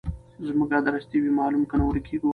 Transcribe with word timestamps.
زموږ 0.47 0.69
ادرس 0.79 1.05
دي 1.11 1.17
وي 1.21 1.31
معلوم 1.39 1.63
کنه 1.71 1.83
ورکیږو 1.85 2.29